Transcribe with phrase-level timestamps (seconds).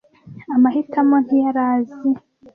[0.55, 2.09] Amahitamo ntiyari azi,